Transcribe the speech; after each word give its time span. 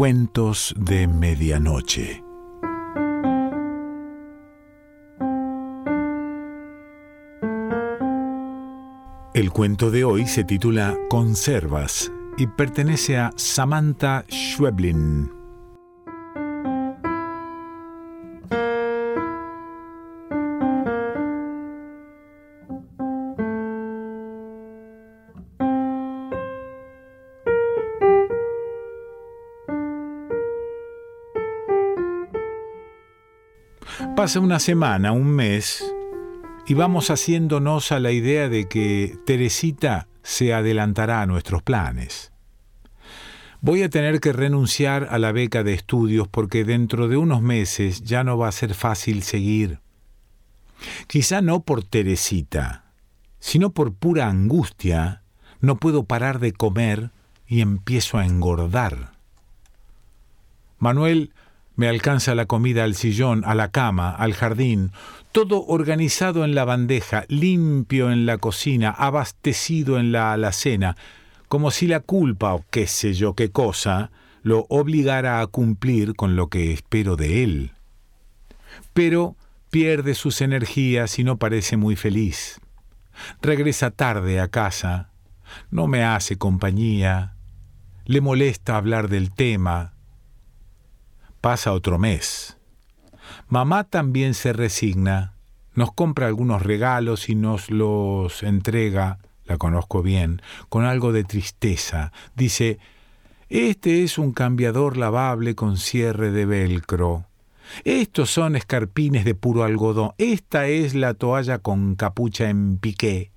Cuentos 0.00 0.74
de 0.78 1.06
Medianoche. 1.06 2.24
El 9.34 9.50
cuento 9.50 9.90
de 9.90 10.04
hoy 10.04 10.26
se 10.26 10.44
titula 10.44 10.96
Conservas 11.10 12.10
y 12.38 12.46
pertenece 12.46 13.18
a 13.18 13.32
Samantha 13.36 14.24
Schweblin. 14.30 15.39
Pasa 34.30 34.38
una 34.38 34.60
semana, 34.60 35.10
un 35.10 35.26
mes, 35.26 35.84
y 36.64 36.74
vamos 36.74 37.10
haciéndonos 37.10 37.90
a 37.90 37.98
la 37.98 38.12
idea 38.12 38.48
de 38.48 38.68
que 38.68 39.18
Teresita 39.26 40.06
se 40.22 40.54
adelantará 40.54 41.20
a 41.20 41.26
nuestros 41.26 41.64
planes. 41.64 42.30
Voy 43.60 43.82
a 43.82 43.90
tener 43.90 44.20
que 44.20 44.32
renunciar 44.32 45.08
a 45.10 45.18
la 45.18 45.32
beca 45.32 45.64
de 45.64 45.74
estudios 45.74 46.28
porque 46.28 46.62
dentro 46.62 47.08
de 47.08 47.16
unos 47.16 47.42
meses 47.42 48.02
ya 48.02 48.22
no 48.22 48.38
va 48.38 48.46
a 48.46 48.52
ser 48.52 48.74
fácil 48.74 49.24
seguir. 49.24 49.80
Quizá 51.08 51.40
no 51.40 51.64
por 51.64 51.82
Teresita, 51.82 52.84
sino 53.40 53.70
por 53.70 53.94
pura 53.94 54.28
angustia, 54.28 55.24
no 55.58 55.78
puedo 55.78 56.04
parar 56.04 56.38
de 56.38 56.52
comer 56.52 57.10
y 57.48 57.62
empiezo 57.62 58.16
a 58.16 58.26
engordar. 58.26 59.10
Manuel 60.78 61.32
me 61.80 61.88
alcanza 61.88 62.34
la 62.34 62.44
comida 62.44 62.84
al 62.84 62.94
sillón, 62.94 63.42
a 63.46 63.54
la 63.54 63.70
cama, 63.70 64.10
al 64.10 64.34
jardín, 64.34 64.92
todo 65.32 65.64
organizado 65.64 66.44
en 66.44 66.54
la 66.54 66.66
bandeja, 66.66 67.24
limpio 67.28 68.12
en 68.12 68.26
la 68.26 68.36
cocina, 68.36 68.90
abastecido 68.90 69.98
en 69.98 70.12
la 70.12 70.34
alacena, 70.34 70.98
como 71.48 71.70
si 71.70 71.86
la 71.86 72.00
culpa 72.00 72.52
o 72.52 72.66
qué 72.68 72.86
sé 72.86 73.14
yo 73.14 73.32
qué 73.32 73.50
cosa 73.50 74.10
lo 74.42 74.66
obligara 74.68 75.40
a 75.40 75.46
cumplir 75.46 76.14
con 76.16 76.36
lo 76.36 76.48
que 76.48 76.74
espero 76.74 77.16
de 77.16 77.44
él. 77.44 77.72
Pero 78.92 79.36
pierde 79.70 80.14
sus 80.14 80.42
energías 80.42 81.18
y 81.18 81.24
no 81.24 81.38
parece 81.38 81.78
muy 81.78 81.96
feliz. 81.96 82.60
Regresa 83.40 83.90
tarde 83.90 84.38
a 84.38 84.48
casa, 84.48 85.12
no 85.70 85.86
me 85.86 86.04
hace 86.04 86.36
compañía, 86.36 87.36
le 88.04 88.20
molesta 88.20 88.76
hablar 88.76 89.08
del 89.08 89.32
tema, 89.32 89.94
Pasa 91.40 91.72
otro 91.72 91.98
mes. 91.98 92.58
Mamá 93.48 93.84
también 93.84 94.34
se 94.34 94.52
resigna, 94.52 95.34
nos 95.74 95.92
compra 95.92 96.26
algunos 96.26 96.62
regalos 96.62 97.28
y 97.28 97.34
nos 97.34 97.70
los 97.70 98.42
entrega, 98.42 99.18
la 99.44 99.56
conozco 99.56 100.02
bien, 100.02 100.42
con 100.68 100.84
algo 100.84 101.12
de 101.12 101.24
tristeza. 101.24 102.12
Dice, 102.36 102.78
este 103.48 104.04
es 104.04 104.18
un 104.18 104.32
cambiador 104.32 104.96
lavable 104.96 105.54
con 105.54 105.76
cierre 105.76 106.30
de 106.30 106.46
velcro. 106.46 107.24
Estos 107.84 108.30
son 108.30 108.54
escarpines 108.54 109.24
de 109.24 109.34
puro 109.34 109.64
algodón. 109.64 110.12
Esta 110.18 110.66
es 110.66 110.94
la 110.94 111.14
toalla 111.14 111.58
con 111.58 111.94
capucha 111.94 112.50
en 112.50 112.78
piqué. 112.78 113.30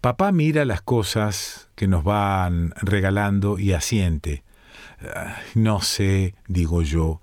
Papá 0.00 0.32
mira 0.32 0.64
las 0.64 0.80
cosas 0.80 1.68
que 1.74 1.86
nos 1.86 2.04
van 2.04 2.72
regalando 2.80 3.58
y 3.58 3.72
asiente. 3.72 4.42
No 5.54 5.80
sé, 5.80 6.34
digo 6.46 6.82
yo, 6.82 7.20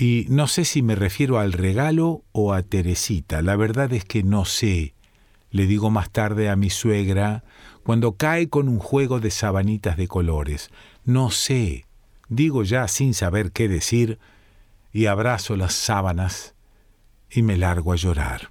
y 0.00 0.26
no 0.28 0.46
sé 0.46 0.64
si 0.64 0.80
me 0.80 0.94
refiero 0.94 1.40
al 1.40 1.52
regalo 1.52 2.22
o 2.30 2.52
a 2.52 2.62
Teresita. 2.62 3.42
La 3.42 3.56
verdad 3.56 3.92
es 3.92 4.04
que 4.04 4.22
no 4.22 4.44
sé. 4.44 4.94
Le 5.50 5.66
digo 5.66 5.90
más 5.90 6.10
tarde 6.10 6.48
a 6.48 6.56
mi 6.56 6.70
suegra, 6.70 7.42
cuando 7.82 8.12
cae 8.12 8.48
con 8.48 8.68
un 8.68 8.78
juego 8.78 9.18
de 9.18 9.32
sabanitas 9.32 9.96
de 9.96 10.06
colores. 10.06 10.70
No 11.04 11.30
sé. 11.30 11.86
Digo 12.28 12.62
ya 12.62 12.86
sin 12.86 13.12
saber 13.12 13.50
qué 13.50 13.68
decir, 13.68 14.20
y 14.92 15.06
abrazo 15.06 15.56
las 15.56 15.72
sábanas 15.72 16.54
y 17.28 17.42
me 17.42 17.56
largo 17.56 17.92
a 17.92 17.96
llorar. 17.96 18.50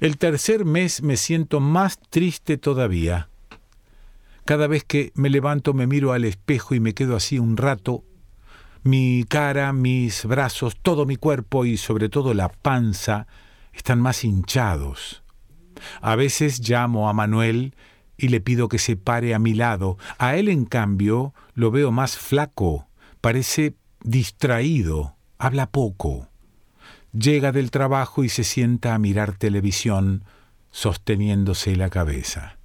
El 0.00 0.18
tercer 0.18 0.66
mes 0.66 1.02
me 1.02 1.16
siento 1.16 1.60
más 1.60 1.98
triste 2.10 2.58
todavía. 2.58 3.30
Cada 4.44 4.66
vez 4.66 4.84
que 4.84 5.12
me 5.14 5.30
levanto 5.30 5.72
me 5.72 5.86
miro 5.86 6.12
al 6.12 6.24
espejo 6.24 6.74
y 6.74 6.80
me 6.80 6.94
quedo 6.94 7.14
así 7.14 7.38
un 7.38 7.56
rato. 7.56 8.04
Mi 8.82 9.24
cara, 9.28 9.72
mis 9.72 10.24
brazos, 10.26 10.76
todo 10.82 11.06
mi 11.06 11.16
cuerpo 11.16 11.64
y 11.64 11.76
sobre 11.76 12.08
todo 12.08 12.34
la 12.34 12.48
panza 12.48 13.28
están 13.72 14.00
más 14.00 14.24
hinchados. 14.24 15.22
A 16.00 16.16
veces 16.16 16.68
llamo 16.68 17.08
a 17.08 17.12
Manuel 17.12 17.74
y 18.16 18.28
le 18.28 18.40
pido 18.40 18.68
que 18.68 18.78
se 18.78 18.96
pare 18.96 19.34
a 19.34 19.38
mi 19.38 19.54
lado. 19.54 19.98
A 20.18 20.36
él, 20.36 20.48
en 20.48 20.64
cambio, 20.64 21.34
lo 21.54 21.70
veo 21.70 21.92
más 21.92 22.16
flaco, 22.16 22.88
parece 23.20 23.76
distraído, 24.02 25.16
habla 25.38 25.70
poco. 25.70 26.28
Llega 27.12 27.52
del 27.52 27.70
trabajo 27.70 28.24
y 28.24 28.28
se 28.28 28.42
sienta 28.42 28.94
a 28.94 28.98
mirar 28.98 29.36
televisión, 29.36 30.24
sosteniéndose 30.70 31.76
la 31.76 31.90
cabeza. 31.90 32.58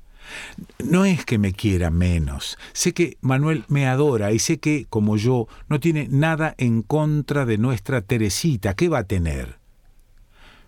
No 0.84 1.06
es 1.06 1.26
que 1.26 1.38
me 1.38 1.54
quiera 1.54 1.90
menos. 1.90 2.58
Sé 2.74 2.94
que 2.94 3.18
Manuel 3.22 3.66
me 3.68 3.88
adora 3.88 4.32
y 4.32 4.40
sé 4.40 4.60
que, 4.60 4.86
como 4.90 5.18
yo, 5.18 5.48
no 5.70 5.80
tiene 5.80 6.08
nada 6.10 6.56
en 6.58 6.82
contra 6.82 7.46
de 7.46 7.58
nuestra 7.58 8.02
Teresita. 8.02 8.76
¿Qué 8.76 8.90
va 8.90 9.00
a 9.00 9.08
tener? 9.08 9.60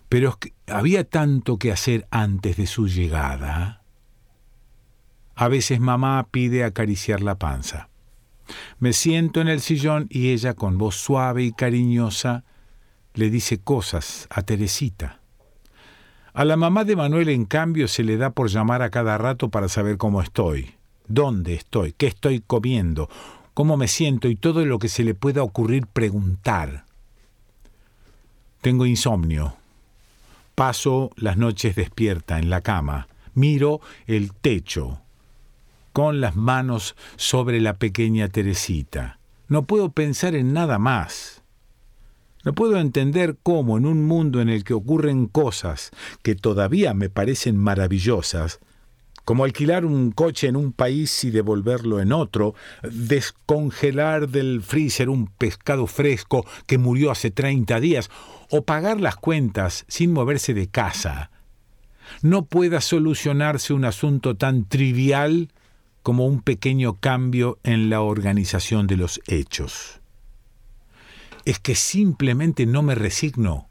Pero 0.08 0.30
es 0.30 0.36
que 0.36 0.54
había 0.66 1.04
tanto 1.04 1.58
que 1.58 1.72
hacer 1.72 2.06
antes 2.10 2.56
de 2.56 2.66
su 2.66 2.88
llegada. 2.88 3.82
A 5.36 5.48
veces 5.48 5.80
mamá 5.80 6.26
pide 6.30 6.64
acariciar 6.64 7.22
la 7.22 7.38
panza. 7.38 7.88
Me 8.78 8.92
siento 8.92 9.40
en 9.40 9.48
el 9.48 9.60
sillón 9.60 10.06
y 10.10 10.30
ella, 10.30 10.54
con 10.54 10.76
voz 10.78 10.96
suave 10.96 11.44
y 11.44 11.52
cariñosa, 11.52 12.44
le 13.14 13.30
dice 13.30 13.58
cosas 13.58 14.26
a 14.30 14.42
Teresita. 14.42 15.19
A 16.32 16.44
la 16.44 16.56
mamá 16.56 16.84
de 16.84 16.96
Manuel, 16.96 17.28
en 17.28 17.44
cambio, 17.44 17.88
se 17.88 18.04
le 18.04 18.16
da 18.16 18.30
por 18.30 18.48
llamar 18.48 18.82
a 18.82 18.90
cada 18.90 19.18
rato 19.18 19.48
para 19.48 19.68
saber 19.68 19.96
cómo 19.96 20.22
estoy, 20.22 20.74
dónde 21.08 21.54
estoy, 21.54 21.92
qué 21.92 22.06
estoy 22.06 22.40
comiendo, 22.40 23.08
cómo 23.54 23.76
me 23.76 23.88
siento 23.88 24.28
y 24.28 24.36
todo 24.36 24.64
lo 24.64 24.78
que 24.78 24.88
se 24.88 25.02
le 25.02 25.14
pueda 25.14 25.42
ocurrir 25.42 25.86
preguntar. 25.86 26.84
Tengo 28.60 28.86
insomnio. 28.86 29.56
Paso 30.54 31.10
las 31.16 31.36
noches 31.36 31.74
despierta 31.74 32.38
en 32.38 32.50
la 32.50 32.60
cama, 32.60 33.08
miro 33.34 33.80
el 34.06 34.32
techo, 34.32 35.00
con 35.92 36.20
las 36.20 36.36
manos 36.36 36.94
sobre 37.16 37.60
la 37.60 37.74
pequeña 37.74 38.28
Teresita. 38.28 39.18
No 39.48 39.62
puedo 39.62 39.90
pensar 39.90 40.34
en 40.36 40.52
nada 40.52 40.78
más. 40.78 41.39
No 42.42 42.54
puedo 42.54 42.78
entender 42.78 43.36
cómo 43.42 43.76
en 43.76 43.84
un 43.84 44.06
mundo 44.06 44.40
en 44.40 44.48
el 44.48 44.64
que 44.64 44.72
ocurren 44.72 45.26
cosas 45.26 45.90
que 46.22 46.34
todavía 46.34 46.94
me 46.94 47.10
parecen 47.10 47.56
maravillosas, 47.56 48.60
como 49.26 49.44
alquilar 49.44 49.84
un 49.84 50.10
coche 50.10 50.48
en 50.48 50.56
un 50.56 50.72
país 50.72 51.22
y 51.24 51.30
devolverlo 51.30 52.00
en 52.00 52.12
otro, 52.12 52.54
descongelar 52.82 54.28
del 54.28 54.62
freezer 54.62 55.10
un 55.10 55.26
pescado 55.26 55.86
fresco 55.86 56.46
que 56.66 56.78
murió 56.78 57.10
hace 57.10 57.30
30 57.30 57.78
días, 57.78 58.10
o 58.50 58.62
pagar 58.62 59.00
las 59.00 59.16
cuentas 59.16 59.84
sin 59.86 60.12
moverse 60.12 60.54
de 60.54 60.66
casa, 60.68 61.30
no 62.22 62.46
pueda 62.46 62.80
solucionarse 62.80 63.74
un 63.74 63.84
asunto 63.84 64.36
tan 64.36 64.64
trivial 64.64 65.52
como 66.02 66.26
un 66.26 66.40
pequeño 66.40 66.94
cambio 66.94 67.58
en 67.62 67.90
la 67.90 68.00
organización 68.00 68.86
de 68.86 68.96
los 68.96 69.20
hechos 69.28 69.99
es 71.44 71.58
que 71.58 71.74
simplemente 71.74 72.66
no 72.66 72.82
me 72.82 72.94
resigno. 72.94 73.68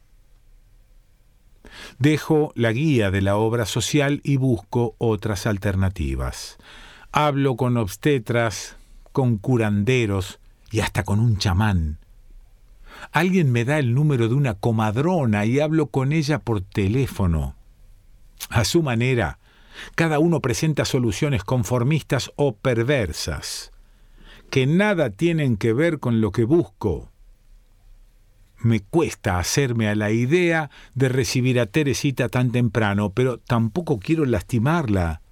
Dejo 1.98 2.52
la 2.54 2.72
guía 2.72 3.10
de 3.10 3.20
la 3.20 3.36
obra 3.36 3.66
social 3.66 4.20
y 4.24 4.36
busco 4.36 4.94
otras 4.98 5.46
alternativas. 5.46 6.58
Hablo 7.12 7.56
con 7.56 7.76
obstetras, 7.76 8.76
con 9.12 9.36
curanderos 9.38 10.40
y 10.70 10.80
hasta 10.80 11.04
con 11.04 11.20
un 11.20 11.38
chamán. 11.38 11.98
Alguien 13.12 13.50
me 13.50 13.64
da 13.64 13.78
el 13.78 13.94
número 13.94 14.28
de 14.28 14.34
una 14.34 14.54
comadrona 14.54 15.44
y 15.46 15.60
hablo 15.60 15.86
con 15.86 16.12
ella 16.12 16.38
por 16.38 16.60
teléfono. 16.60 17.54
A 18.48 18.64
su 18.64 18.82
manera, 18.82 19.38
cada 19.94 20.18
uno 20.18 20.40
presenta 20.40 20.84
soluciones 20.84 21.44
conformistas 21.44 22.32
o 22.36 22.54
perversas, 22.54 23.72
que 24.50 24.66
nada 24.66 25.10
tienen 25.10 25.56
que 25.56 25.72
ver 25.72 25.98
con 25.98 26.20
lo 26.20 26.32
que 26.32 26.44
busco 26.44 27.09
me 28.60 28.80
cuesta 28.80 29.38
hacerme 29.38 29.88
a 29.88 29.94
la 29.94 30.10
idea 30.10 30.70
de 30.94 31.08
recibir 31.08 31.58
a 31.60 31.66
Teresita 31.66 32.28
tan 32.28 32.52
temprano, 32.52 33.10
pero 33.10 33.38
tampoco 33.38 33.98
quiero 33.98 34.24
lastimarla. 34.24 35.22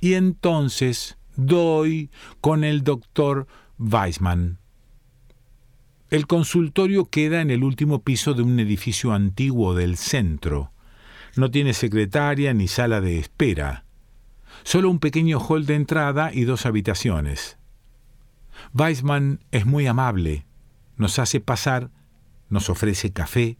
Y 0.00 0.14
entonces 0.14 1.16
doy 1.36 2.10
con 2.40 2.64
el 2.64 2.82
doctor 2.82 3.46
Weisman. 3.78 4.58
El 6.10 6.26
consultorio 6.26 7.06
queda 7.06 7.40
en 7.40 7.50
el 7.50 7.64
último 7.64 8.02
piso 8.02 8.34
de 8.34 8.42
un 8.42 8.60
edificio 8.60 9.12
antiguo 9.12 9.74
del 9.74 9.96
centro. 9.96 10.70
No 11.36 11.50
tiene 11.50 11.74
secretaria 11.74 12.54
ni 12.54 12.68
sala 12.68 13.00
de 13.00 13.18
espera. 13.18 13.84
Solo 14.62 14.90
un 14.90 15.00
pequeño 15.00 15.40
hall 15.40 15.66
de 15.66 15.74
entrada 15.74 16.30
y 16.32 16.44
dos 16.44 16.66
habitaciones. 16.66 17.58
Weisman 18.72 19.40
es 19.50 19.66
muy 19.66 19.86
amable. 19.86 20.46
Nos 20.96 21.18
hace 21.18 21.40
pasar, 21.40 21.90
nos 22.54 22.70
ofrece 22.70 23.12
café. 23.12 23.58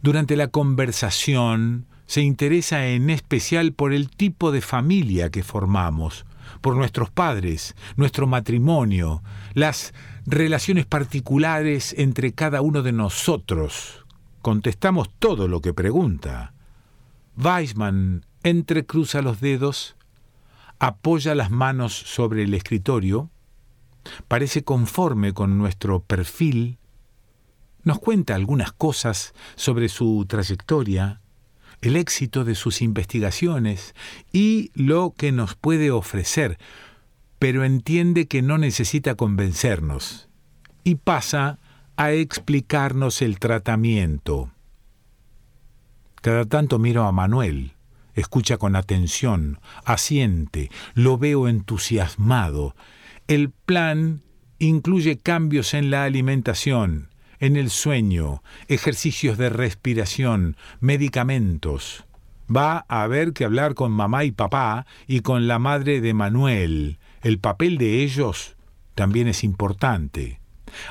Durante 0.00 0.36
la 0.36 0.48
conversación 0.48 1.86
se 2.06 2.20
interesa 2.20 2.86
en 2.86 3.10
especial 3.10 3.72
por 3.72 3.92
el 3.92 4.10
tipo 4.10 4.52
de 4.52 4.60
familia 4.60 5.30
que 5.30 5.42
formamos, 5.42 6.26
por 6.60 6.76
nuestros 6.76 7.10
padres, 7.10 7.74
nuestro 7.96 8.26
matrimonio, 8.26 9.22
las 9.54 9.94
relaciones 10.26 10.86
particulares 10.86 11.94
entre 11.98 12.32
cada 12.32 12.60
uno 12.60 12.82
de 12.82 12.92
nosotros. 12.92 14.04
Contestamos 14.42 15.08
todo 15.18 15.48
lo 15.48 15.60
que 15.60 15.72
pregunta. 15.72 16.52
Weisman 17.36 18.26
entrecruza 18.42 19.22
los 19.22 19.40
dedos, 19.40 19.96
apoya 20.78 21.34
las 21.34 21.50
manos 21.50 21.94
sobre 21.94 22.42
el 22.42 22.52
escritorio, 22.52 23.30
parece 24.28 24.62
conforme 24.64 25.32
con 25.32 25.56
nuestro 25.56 26.00
perfil, 26.00 26.78
nos 27.84 27.98
cuenta 27.98 28.34
algunas 28.34 28.72
cosas 28.72 29.34
sobre 29.54 29.88
su 29.88 30.24
trayectoria, 30.28 31.20
el 31.80 31.96
éxito 31.96 32.44
de 32.44 32.54
sus 32.54 32.82
investigaciones 32.82 33.94
y 34.32 34.70
lo 34.74 35.14
que 35.16 35.32
nos 35.32 35.54
puede 35.54 35.90
ofrecer, 35.90 36.58
pero 37.38 37.64
entiende 37.64 38.26
que 38.26 38.42
no 38.42 38.58
necesita 38.58 39.14
convencernos 39.14 40.28
y 40.82 40.96
pasa 40.96 41.58
a 41.96 42.12
explicarnos 42.12 43.22
el 43.22 43.38
tratamiento. 43.38 44.50
Cada 46.22 46.46
tanto 46.46 46.78
miro 46.78 47.04
a 47.04 47.12
Manuel, 47.12 47.74
escucha 48.14 48.56
con 48.56 48.76
atención, 48.76 49.60
asiente, 49.84 50.70
lo 50.94 51.18
veo 51.18 51.48
entusiasmado. 51.48 52.74
El 53.28 53.50
plan 53.50 54.22
incluye 54.58 55.18
cambios 55.18 55.74
en 55.74 55.90
la 55.90 56.04
alimentación, 56.04 57.10
en 57.40 57.56
el 57.56 57.70
sueño, 57.70 58.42
ejercicios 58.68 59.38
de 59.38 59.50
respiración, 59.50 60.56
medicamentos. 60.80 62.04
Va 62.54 62.84
a 62.88 63.02
haber 63.02 63.32
que 63.32 63.44
hablar 63.44 63.74
con 63.74 63.92
mamá 63.92 64.24
y 64.24 64.32
papá 64.32 64.86
y 65.06 65.20
con 65.20 65.46
la 65.48 65.58
madre 65.58 66.00
de 66.00 66.14
Manuel, 66.14 66.98
el 67.22 67.38
papel 67.38 67.78
de 67.78 68.02
ellos 68.02 68.54
también 68.94 69.28
es 69.28 69.44
importante. 69.44 70.40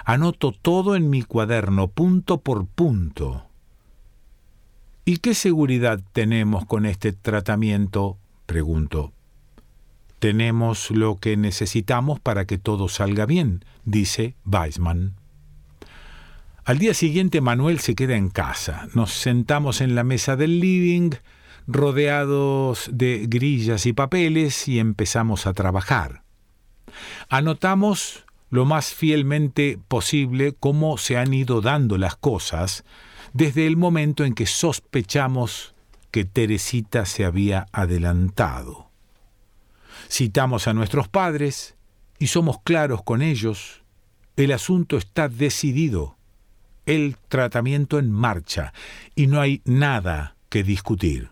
Anoto 0.05 0.51
todo 0.51 0.95
en 0.95 1.09
mi 1.09 1.21
cuaderno, 1.21 1.89
punto 1.89 2.41
por 2.41 2.65
punto. 2.65 3.45
¿Y 5.05 5.17
qué 5.17 5.35
seguridad 5.35 6.01
tenemos 6.11 6.65
con 6.65 6.85
este 6.85 7.13
tratamiento? 7.13 8.17
pregunto. 8.45 9.11
Tenemos 10.19 10.89
lo 10.89 11.17
que 11.17 11.35
necesitamos 11.37 12.19
para 12.19 12.45
que 12.45 12.57
todo 12.57 12.87
salga 12.87 13.25
bien, 13.25 13.65
dice 13.83 14.35
Weisman. 14.45 15.15
Al 16.65 16.79
día 16.79 16.93
siguiente 16.93 17.41
Manuel 17.41 17.79
se 17.79 17.93
queda 17.93 18.15
en 18.15 18.29
casa. 18.29 18.87
Nos 18.93 19.11
sentamos 19.11 19.81
en 19.81 19.95
la 19.95 20.05
mesa 20.05 20.37
del 20.37 20.61
living, 20.61 21.11
rodeados 21.67 22.89
de 22.93 23.25
grillas 23.27 23.85
y 23.85 23.91
papeles, 23.91 24.69
y 24.69 24.79
empezamos 24.79 25.45
a 25.45 25.53
trabajar. 25.53 26.23
Anotamos 27.27 28.23
lo 28.49 28.63
más 28.63 28.93
fielmente 28.93 29.77
posible 29.89 30.55
cómo 30.57 30.97
se 30.97 31.17
han 31.17 31.33
ido 31.33 31.59
dando 31.59 31.97
las 31.97 32.15
cosas 32.15 32.85
desde 33.33 33.67
el 33.67 33.75
momento 33.75 34.23
en 34.23 34.33
que 34.33 34.45
sospechamos 34.45 35.73
que 36.11 36.23
Teresita 36.23 37.05
se 37.05 37.25
había 37.25 37.65
adelantado. 37.73 38.89
Citamos 40.09 40.67
a 40.69 40.73
nuestros 40.73 41.09
padres 41.09 41.75
y 42.19 42.27
somos 42.27 42.61
claros 42.63 43.03
con 43.03 43.21
ellos. 43.21 43.83
El 44.37 44.53
asunto 44.53 44.97
está 44.97 45.27
decidido, 45.27 46.15
el 46.85 47.17
tratamiento 47.27 47.99
en 47.99 48.11
marcha 48.11 48.73
y 49.15 49.27
no 49.27 49.41
hay 49.41 49.61
nada 49.65 50.35
que 50.49 50.63
discutir. 50.63 51.29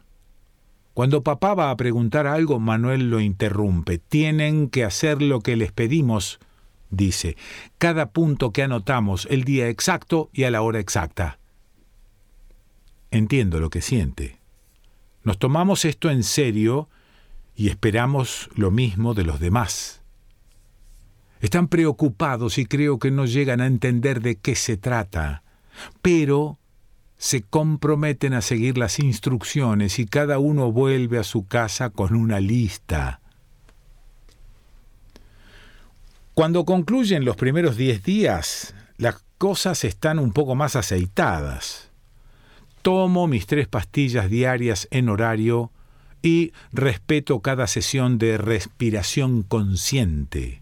Cuando 0.94 1.24
papá 1.24 1.54
va 1.54 1.72
a 1.72 1.78
preguntar 1.78 2.28
algo, 2.28 2.60
Manuel 2.60 3.10
lo 3.10 3.20
interrumpe. 3.22 3.98
Tienen 3.98 4.70
que 4.70 4.84
hacer 4.84 5.22
lo 5.22 5.40
que 5.40 5.56
les 5.56 5.72
pedimos, 5.72 6.40
dice. 6.90 7.38
Cada 7.78 8.10
punto 8.10 8.52
que 8.52 8.64
anotamos, 8.64 9.28
el 9.30 9.44
día 9.44 9.70
exacto 9.70 10.30
y 10.34 10.44
a 10.44 10.52
la 10.52 10.62
hora 10.62 10.80
exacta. 10.80 11.40
Entiendo 13.10 13.60
lo 13.60 13.70
que 13.70 13.82
siente. 13.82 14.40
Nos 15.24 15.38
tomamos 15.38 15.86
esto 15.86 16.10
en 16.10 16.24
serio 16.24 16.90
y 17.56 17.70
esperamos 17.70 18.50
lo 18.56 18.72
mismo 18.72 19.14
de 19.14 19.24
los 19.24 19.40
demás. 19.40 20.01
Están 21.42 21.68
preocupados 21.68 22.58
y 22.60 22.66
creo 22.66 23.00
que 23.00 23.12
no 23.12 23.26
llegan 23.26 23.62
a 23.62 23.66
entender 23.66 24.22
de 24.22 24.36
qué 24.36 24.56
se 24.56 24.78
trata, 24.78 25.44
pero 26.02 26.60
se 27.18 27.42
comprometen 27.42 28.34
a 28.34 28.42
seguir 28.42 28.78
las 28.78 29.00
instrucciones 29.00 30.00
y 30.00 30.06
cada 30.06 30.40
uno 30.40 30.72
vuelve 30.72 31.18
a 31.18 31.24
su 31.24 31.48
casa 31.48 31.90
con 31.90 32.16
una 32.16 32.40
lista. 32.40 33.22
Cuando 36.36 36.64
concluyen 36.64 37.26
los 37.26 37.36
primeros 37.36 37.76
diez 37.76 38.04
días, 38.04 38.74
las 38.98 39.24
cosas 39.38 39.84
están 39.84 40.20
un 40.20 40.34
poco 40.34 40.56
más 40.56 40.76
aceitadas. 40.76 41.90
Tomo 42.84 43.28
mis 43.28 43.48
tres 43.48 43.68
pastillas 43.68 44.30
diarias 44.30 44.88
en 44.92 45.10
horario 45.10 45.72
y 46.22 46.54
respeto 46.72 47.42
cada 47.42 47.66
sesión 47.68 48.18
de 48.18 48.38
respiración 48.38 49.44
consciente. 49.44 50.61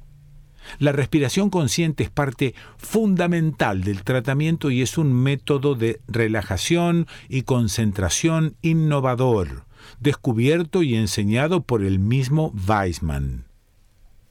La 0.78 0.92
respiración 0.92 1.50
consciente 1.50 2.04
es 2.04 2.10
parte 2.10 2.54
fundamental 2.78 3.84
del 3.84 4.04
tratamiento 4.04 4.70
y 4.70 4.82
es 4.82 4.98
un 4.98 5.14
método 5.14 5.76
de 5.76 6.00
relajación 6.08 7.08
y 7.28 7.42
concentración 7.42 8.56
innovador, 8.62 9.66
descubierto 10.00 10.84
y 10.84 10.96
enseñado 10.96 11.64
por 11.64 11.84
el 11.84 12.00
mismo 12.00 12.54
Weisman. 12.68 13.46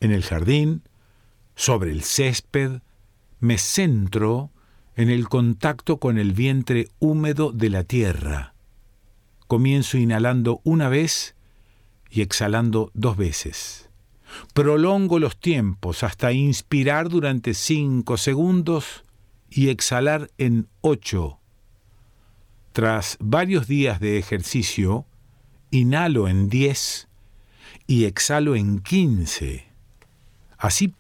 En 0.01 0.12
el 0.12 0.23
jardín, 0.23 0.83
sobre 1.57 1.91
el 1.91 2.03
césped, 2.03 2.81
me 3.41 3.59
centro 3.59 4.51
en 4.97 5.11
el 5.11 5.29
contacto 5.29 5.99
con 5.99 6.19
el 6.19 6.33
vientre 6.33 6.89
húmedo 6.99 7.53
de 7.53 7.71
la 7.71 7.85
tierra. 7.85 8.55
Comienzo 9.47 9.97
inhalando 9.97 10.61
una 10.65 10.89
vez 10.89 11.35
y 12.11 12.23
exhalando 12.23 12.91
dos 12.95 13.17
veces. 13.17 13.88
Prolongo 14.55 15.19
los 15.19 15.39
tiempos 15.39 16.03
hasta 16.03 16.33
inspirar 16.33 17.09
durante 17.09 17.55
cinco 17.55 18.17
segundos 18.17 19.05
y 19.51 19.69
exhalar 19.69 20.31
en 20.39 20.69
ocho. 20.81 21.39
Tras 22.73 23.17
varios 23.21 23.67
días 23.67 24.01
de 24.01 24.19
ejercicio, 24.19 25.07
inhalo 25.71 26.29
en 26.29 26.49
diez 26.49 27.09
y 27.87 28.05
exhalo 28.05 28.55
en 28.55 28.81
quince. 28.81 29.67
Así 30.59 30.95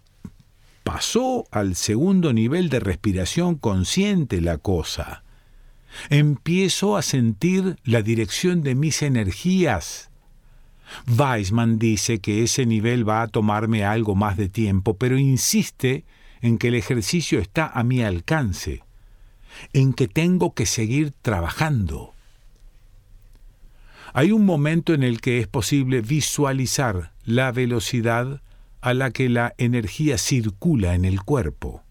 pasó 0.82 1.44
al 1.50 1.76
segundo 1.76 2.32
nivel 2.32 2.68
de 2.70 2.80
respiración 2.80 3.56
consciente 3.56 4.40
la 4.40 4.58
cosa. 4.58 5.22
Empiezo 6.10 6.96
a 6.96 7.02
sentir 7.02 7.76
la 7.84 8.02
dirección 8.02 8.62
de 8.62 8.74
mis 8.74 9.02
energías 9.02 10.10
Weisman 11.06 11.78
dice 11.78 12.20
que 12.20 12.42
ese 12.42 12.66
nivel 12.66 13.08
va 13.08 13.22
a 13.22 13.28
tomarme 13.28 13.84
algo 13.84 14.14
más 14.14 14.36
de 14.36 14.48
tiempo, 14.48 14.96
pero 14.96 15.18
insiste 15.18 16.04
en 16.40 16.58
que 16.58 16.68
el 16.68 16.74
ejercicio 16.74 17.38
está 17.40 17.66
a 17.66 17.82
mi 17.82 18.02
alcance, 18.02 18.82
en 19.72 19.92
que 19.92 20.08
tengo 20.08 20.54
que 20.54 20.66
seguir 20.66 21.12
trabajando. 21.22 22.14
Hay 24.12 24.32
un 24.32 24.44
momento 24.44 24.94
en 24.94 25.02
el 25.02 25.20
que 25.20 25.38
es 25.38 25.46
posible 25.46 26.00
visualizar 26.00 27.12
la 27.24 27.52
velocidad 27.52 28.40
a 28.80 28.94
la 28.94 29.10
que 29.10 29.28
la 29.28 29.54
energía 29.58 30.18
circula 30.18 30.94
en 30.94 31.04
el 31.04 31.22
cuerpo. 31.22 31.82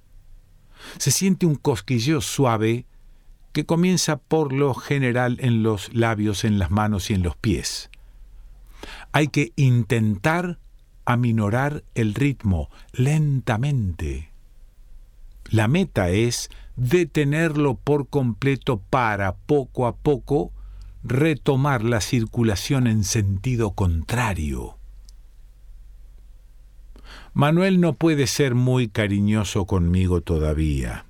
Se 0.98 1.12
siente 1.12 1.46
un 1.46 1.56
cosquilleo 1.56 2.22
suave 2.22 2.86
que 3.52 3.66
comienza 3.66 4.18
por 4.18 4.54
lo 4.54 4.74
general 4.74 5.38
en 5.42 5.64
los 5.64 5.94
labios, 5.94 6.44
en 6.44 6.60
las 6.60 6.72
manos 6.72 7.10
y 7.10 7.14
en 7.14 7.24
los 7.24 7.36
pies. 7.36 7.90
Hay 9.12 9.30
que 9.30 9.52
intentar 9.56 10.60
aminorar 11.06 11.84
el 11.96 12.14
ritmo 12.14 12.70
lentamente. 12.92 14.32
La 15.50 15.68
meta 15.68 16.10
es 16.10 16.50
detenerlo 16.76 17.76
por 17.76 18.08
completo 18.08 18.82
para 18.90 19.36
poco 19.36 19.88
a 19.88 19.96
poco 19.96 20.52
retomar 21.04 21.84
la 21.84 22.02
circulación 22.02 22.88
en 22.88 23.04
sentido 23.04 23.72
contrario. 23.72 24.78
Manuel 27.34 27.80
no 27.80 27.94
puede 27.94 28.28
ser 28.28 28.56
muy 28.56 28.90
cariñoso 28.90 29.66
conmigo 29.66 30.22
todavía. 30.22 31.07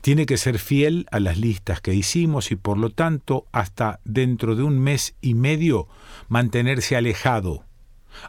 Tiene 0.00 0.26
que 0.26 0.36
ser 0.36 0.58
fiel 0.58 1.06
a 1.10 1.20
las 1.20 1.38
listas 1.38 1.80
que 1.80 1.94
hicimos 1.94 2.50
y 2.50 2.56
por 2.56 2.78
lo 2.78 2.90
tanto 2.90 3.46
hasta 3.52 4.00
dentro 4.04 4.56
de 4.56 4.62
un 4.62 4.78
mes 4.78 5.14
y 5.20 5.34
medio 5.34 5.88
mantenerse 6.28 6.96
alejado, 6.96 7.64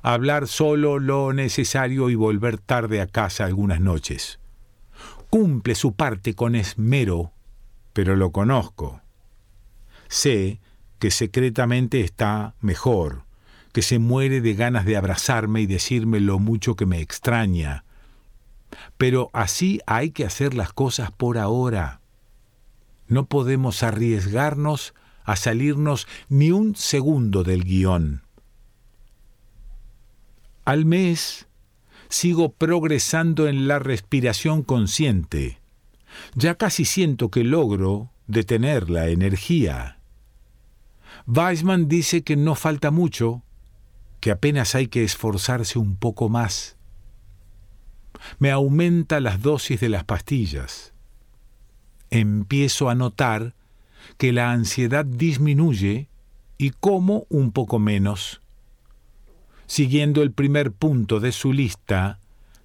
hablar 0.02 0.48
solo 0.48 1.00
lo 1.00 1.34
necesario 1.34 2.10
y 2.10 2.16
volver 2.16 2.58
tarde 2.58 3.02
a 3.02 3.08
casa 3.08 3.46
algunas 3.46 3.80
noches. 3.80 4.40
Cumple 5.30 5.76
su 5.76 5.94
parte 5.94 6.36
con 6.36 6.56
esmero, 6.56 7.32
pero 7.94 8.16
lo 8.16 8.32
conozco. 8.32 9.02
Sé 10.08 10.60
que 11.00 11.12
secretamente 11.12 12.02
está 12.02 12.56
mejor, 12.62 13.24
que 13.72 13.82
se 13.82 13.98
muere 13.98 14.42
de 14.42 14.54
ganas 14.54 14.86
de 14.86 14.96
abrazarme 14.96 15.62
y 15.62 15.66
decirme 15.66 16.20
lo 16.20 16.38
mucho 16.40 16.76
que 16.76 16.86
me 16.86 17.02
extraña. 17.02 17.84
Pero 18.98 19.30
así 19.34 19.80
hay 19.86 20.12
que 20.12 20.26
hacer 20.26 20.54
las 20.54 20.74
cosas 20.74 21.12
por 21.12 21.38
ahora. 21.38 22.02
No 23.08 23.26
podemos 23.26 23.84
arriesgarnos 23.84 24.94
a 25.24 25.36
salirnos 25.36 26.08
ni 26.30 26.52
un 26.52 26.76
segundo 26.76 27.44
del 27.44 27.64
guion. 27.64 28.24
Al 30.66 30.86
mes 30.86 31.48
sigo 32.10 32.54
progresando 32.54 33.48
en 33.48 33.68
la 33.68 33.80
respiración 33.80 34.64
consciente. 34.64 35.60
Ya 36.36 36.56
casi 36.56 36.86
siento 36.86 37.30
que 37.30 37.44
logro 37.44 38.12
detener 38.28 38.90
la 38.90 39.10
energía. 39.10 40.00
Weisman 41.26 41.88
dice 41.88 42.24
que 42.24 42.36
no 42.36 42.56
falta 42.56 42.92
mucho, 42.92 43.44
que 44.20 44.32
apenas 44.32 44.76
hay 44.76 44.88
que 44.88 45.04
esforzarse 45.04 45.80
un 45.80 45.96
poco 45.96 46.30
más. 46.30 46.78
Me 48.40 48.52
aumenta 48.52 49.20
las 49.20 49.42
dosis 49.42 49.80
de 49.80 49.90
las 49.90 50.04
pastillas. 50.04 50.94
Empiezo 52.10 52.90
a 52.90 52.96
notar 52.96 53.56
que 54.18 54.34
la 54.34 54.52
ansiedad 54.52 55.06
disminuye 55.06 56.10
y 56.58 56.72
como 56.72 57.26
un 57.30 57.52
poco 57.52 57.80
menos. 57.80 58.42
Siguiendo 59.66 60.22
el 60.22 60.32
primer 60.32 60.72
punto 60.72 61.20
de 61.20 61.32
su 61.32 61.54
lista, 61.54 62.20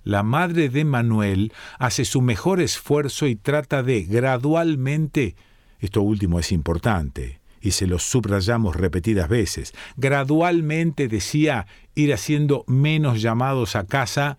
la 0.04 0.22
madre 0.22 0.68
de 0.68 0.84
Manuel 0.84 1.52
hace 1.78 2.04
su 2.04 2.22
mejor 2.22 2.60
esfuerzo 2.60 3.26
y 3.26 3.36
trata 3.36 3.82
de 3.82 4.02
gradualmente, 4.02 5.36
esto 5.80 6.02
último 6.02 6.38
es 6.38 6.52
importante, 6.52 7.40
y 7.60 7.72
se 7.72 7.86
lo 7.86 7.98
subrayamos 7.98 8.76
repetidas 8.76 9.28
veces, 9.28 9.74
gradualmente 9.96 11.08
decía 11.08 11.66
ir 11.94 12.12
haciendo 12.14 12.64
menos 12.66 13.20
llamados 13.20 13.76
a 13.76 13.84
casa 13.84 14.38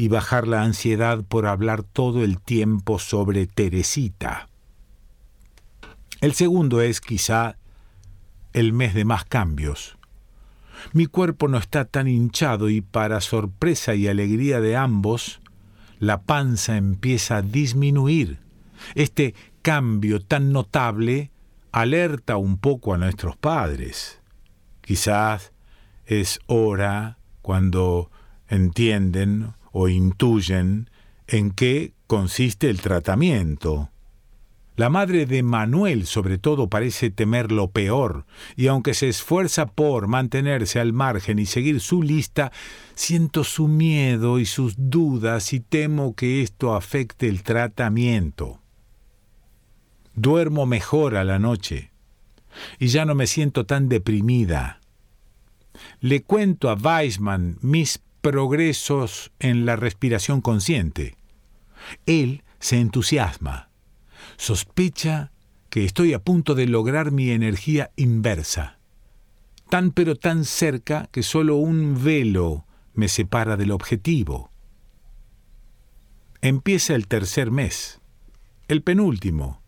y 0.00 0.08
bajar 0.08 0.48
la 0.48 0.62
ansiedad 0.62 1.22
por 1.24 1.46
hablar 1.46 1.82
todo 1.82 2.24
el 2.24 2.40
tiempo 2.40 2.98
sobre 2.98 3.46
Teresita. 3.46 4.48
El 6.22 6.32
segundo 6.32 6.80
es 6.80 7.02
quizá 7.02 7.58
el 8.54 8.72
mes 8.72 8.94
de 8.94 9.04
más 9.04 9.26
cambios. 9.26 9.98
Mi 10.94 11.04
cuerpo 11.04 11.48
no 11.48 11.58
está 11.58 11.84
tan 11.84 12.08
hinchado 12.08 12.70
y 12.70 12.80
para 12.80 13.20
sorpresa 13.20 13.94
y 13.94 14.08
alegría 14.08 14.62
de 14.62 14.74
ambos, 14.74 15.42
la 15.98 16.22
panza 16.22 16.78
empieza 16.78 17.36
a 17.36 17.42
disminuir. 17.42 18.38
Este 18.94 19.34
cambio 19.60 20.22
tan 20.22 20.50
notable 20.50 21.30
alerta 21.72 22.38
un 22.38 22.56
poco 22.56 22.94
a 22.94 22.96
nuestros 22.96 23.36
padres. 23.36 24.22
Quizás 24.80 25.52
es 26.06 26.40
hora 26.46 27.18
cuando 27.42 28.10
entienden 28.48 29.59
o 29.72 29.88
intuyen 29.88 30.90
en 31.26 31.50
qué 31.50 31.94
consiste 32.06 32.68
el 32.70 32.80
tratamiento. 32.80 33.90
La 34.76 34.88
madre 34.88 35.26
de 35.26 35.42
Manuel 35.42 36.06
sobre 36.06 36.38
todo 36.38 36.68
parece 36.68 37.10
temer 37.10 37.52
lo 37.52 37.70
peor, 37.70 38.24
y 38.56 38.68
aunque 38.68 38.94
se 38.94 39.08
esfuerza 39.08 39.66
por 39.66 40.06
mantenerse 40.06 40.80
al 40.80 40.92
margen 40.94 41.38
y 41.38 41.44
seguir 41.44 41.80
su 41.80 42.02
lista, 42.02 42.50
siento 42.94 43.44
su 43.44 43.68
miedo 43.68 44.38
y 44.38 44.46
sus 44.46 44.74
dudas 44.78 45.52
y 45.52 45.60
temo 45.60 46.14
que 46.14 46.42
esto 46.42 46.74
afecte 46.74 47.28
el 47.28 47.42
tratamiento. 47.42 48.60
Duermo 50.14 50.66
mejor 50.66 51.14
a 51.16 51.24
la 51.24 51.38
noche 51.38 51.90
y 52.78 52.88
ya 52.88 53.04
no 53.04 53.14
me 53.14 53.26
siento 53.26 53.66
tan 53.66 53.88
deprimida. 53.88 54.80
Le 56.00 56.22
cuento 56.22 56.70
a 56.70 56.74
Weisman 56.74 57.58
mis 57.60 58.00
progresos 58.20 59.32
en 59.38 59.66
la 59.66 59.76
respiración 59.76 60.40
consciente. 60.40 61.16
Él 62.06 62.42
se 62.58 62.78
entusiasma. 62.78 63.70
Sospecha 64.36 65.32
que 65.70 65.84
estoy 65.84 66.12
a 66.12 66.18
punto 66.18 66.54
de 66.54 66.66
lograr 66.66 67.10
mi 67.12 67.30
energía 67.30 67.90
inversa. 67.96 68.78
Tan 69.68 69.92
pero 69.92 70.16
tan 70.16 70.44
cerca 70.44 71.08
que 71.12 71.22
solo 71.22 71.56
un 71.56 72.02
velo 72.02 72.66
me 72.92 73.08
separa 73.08 73.56
del 73.56 73.70
objetivo. 73.70 74.50
Empieza 76.42 76.94
el 76.94 77.06
tercer 77.06 77.50
mes, 77.50 78.00
el 78.68 78.82
penúltimo. 78.82 79.62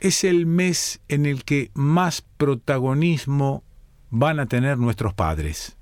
Es 0.00 0.24
el 0.24 0.46
mes 0.46 1.00
en 1.08 1.26
el 1.26 1.44
que 1.44 1.70
más 1.74 2.22
protagonismo 2.22 3.62
van 4.10 4.40
a 4.40 4.46
tener 4.46 4.78
nuestros 4.78 5.14
padres. 5.14 5.75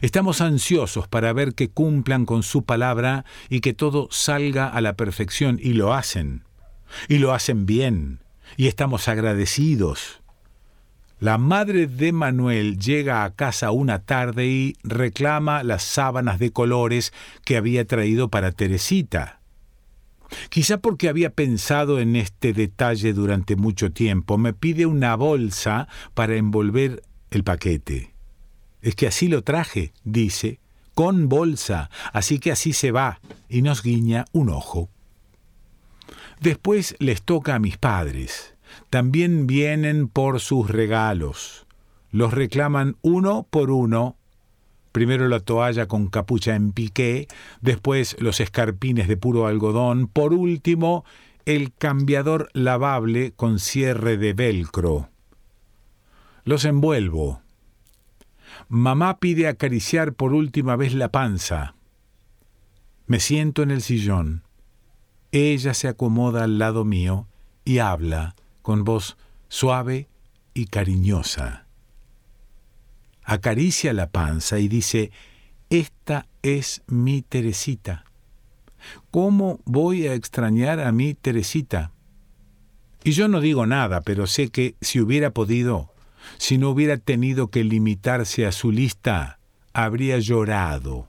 Estamos 0.00 0.40
ansiosos 0.40 1.08
para 1.08 1.32
ver 1.32 1.54
que 1.54 1.70
cumplan 1.70 2.26
con 2.26 2.42
su 2.42 2.64
palabra 2.64 3.24
y 3.48 3.60
que 3.60 3.74
todo 3.74 4.08
salga 4.10 4.68
a 4.68 4.80
la 4.80 4.94
perfección, 4.94 5.58
y 5.62 5.72
lo 5.74 5.94
hacen, 5.94 6.44
y 7.08 7.18
lo 7.18 7.32
hacen 7.32 7.66
bien, 7.66 8.20
y 8.56 8.68
estamos 8.68 9.08
agradecidos. 9.08 10.22
La 11.22 11.38
madre 11.38 11.86
de 11.86 12.10
Manuel 12.10 12.80
llega 12.80 13.22
a 13.22 13.34
casa 13.34 13.70
una 13.70 14.00
tarde 14.00 14.48
y 14.48 14.76
reclama 14.82 15.62
las 15.62 15.84
sábanas 15.84 16.40
de 16.40 16.50
colores 16.50 17.12
que 17.44 17.56
había 17.56 17.86
traído 17.86 18.28
para 18.28 18.50
Teresita. 18.50 19.40
Quizá 20.48 20.78
porque 20.78 21.08
había 21.08 21.30
pensado 21.30 22.00
en 22.00 22.16
este 22.16 22.52
detalle 22.52 23.12
durante 23.12 23.54
mucho 23.54 23.92
tiempo, 23.92 24.36
me 24.36 24.52
pide 24.52 24.84
una 24.86 25.14
bolsa 25.14 25.86
para 26.14 26.34
envolver 26.34 27.02
el 27.30 27.44
paquete. 27.44 28.11
Es 28.82 28.94
que 28.96 29.06
así 29.06 29.28
lo 29.28 29.42
traje, 29.42 29.92
dice, 30.04 30.58
con 30.94 31.28
bolsa, 31.28 31.88
así 32.12 32.38
que 32.38 32.52
así 32.52 32.72
se 32.72 32.90
va, 32.90 33.20
y 33.48 33.62
nos 33.62 33.82
guiña 33.82 34.26
un 34.32 34.50
ojo. 34.50 34.90
Después 36.40 36.96
les 36.98 37.22
toca 37.22 37.54
a 37.54 37.58
mis 37.60 37.78
padres. 37.78 38.54
También 38.90 39.46
vienen 39.46 40.08
por 40.08 40.40
sus 40.40 40.68
regalos. 40.68 41.66
Los 42.10 42.34
reclaman 42.34 42.96
uno 43.02 43.46
por 43.48 43.70
uno. 43.70 44.16
Primero 44.90 45.28
la 45.28 45.40
toalla 45.40 45.86
con 45.86 46.08
capucha 46.08 46.54
en 46.54 46.72
piqué, 46.72 47.28
después 47.60 48.16
los 48.18 48.40
escarpines 48.40 49.08
de 49.08 49.16
puro 49.16 49.46
algodón, 49.46 50.08
por 50.08 50.34
último 50.34 51.04
el 51.46 51.72
cambiador 51.72 52.50
lavable 52.52 53.32
con 53.32 53.58
cierre 53.58 54.16
de 54.16 54.32
velcro. 54.32 55.08
Los 56.44 56.64
envuelvo, 56.64 57.41
Mamá 58.74 59.18
pide 59.18 59.48
acariciar 59.48 60.14
por 60.14 60.32
última 60.32 60.76
vez 60.76 60.94
la 60.94 61.10
panza. 61.10 61.74
Me 63.06 63.20
siento 63.20 63.62
en 63.62 63.70
el 63.70 63.82
sillón. 63.82 64.44
Ella 65.30 65.74
se 65.74 65.88
acomoda 65.88 66.44
al 66.44 66.56
lado 66.56 66.86
mío 66.86 67.28
y 67.66 67.80
habla 67.80 68.34
con 68.62 68.82
voz 68.84 69.18
suave 69.48 70.08
y 70.54 70.68
cariñosa. 70.68 71.66
Acaricia 73.24 73.92
la 73.92 74.08
panza 74.08 74.58
y 74.58 74.68
dice, 74.68 75.10
Esta 75.68 76.26
es 76.40 76.80
mi 76.86 77.20
Teresita. 77.20 78.06
¿Cómo 79.10 79.60
voy 79.66 80.06
a 80.06 80.14
extrañar 80.14 80.80
a 80.80 80.92
mi 80.92 81.12
Teresita? 81.12 81.92
Y 83.04 83.12
yo 83.12 83.28
no 83.28 83.42
digo 83.42 83.66
nada, 83.66 84.00
pero 84.00 84.26
sé 84.26 84.48
que 84.48 84.76
si 84.80 84.98
hubiera 84.98 85.30
podido, 85.30 85.91
si 86.38 86.58
no 86.58 86.70
hubiera 86.70 86.96
tenido 86.96 87.48
que 87.48 87.64
limitarse 87.64 88.46
a 88.46 88.52
su 88.52 88.70
lista, 88.70 89.38
habría 89.72 90.18
llorado. 90.18 91.08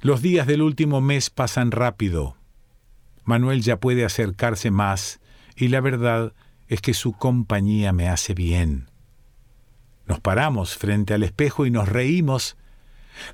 Los 0.00 0.22
días 0.22 0.46
del 0.46 0.62
último 0.62 1.00
mes 1.00 1.28
pasan 1.30 1.72
rápido. 1.72 2.36
Manuel 3.24 3.62
ya 3.62 3.80
puede 3.80 4.04
acercarse 4.04 4.70
más 4.70 5.20
y 5.56 5.68
la 5.68 5.80
verdad 5.80 6.34
es 6.68 6.80
que 6.80 6.94
su 6.94 7.12
compañía 7.12 7.92
me 7.92 8.08
hace 8.08 8.32
bien. 8.34 8.90
Nos 10.06 10.20
paramos 10.20 10.76
frente 10.76 11.14
al 11.14 11.22
espejo 11.22 11.66
y 11.66 11.70
nos 11.70 11.88
reímos. 11.88 12.56